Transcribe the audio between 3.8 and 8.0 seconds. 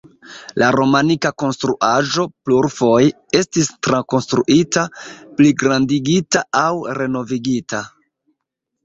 trakonstruita, pligrandigita aŭ renovigita.